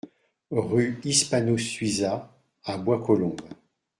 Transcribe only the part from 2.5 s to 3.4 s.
à Bois-Colombes